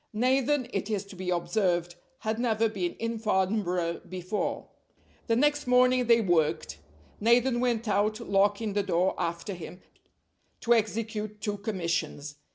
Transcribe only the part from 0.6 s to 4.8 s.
it is to be observed, had never been in Farnborough before.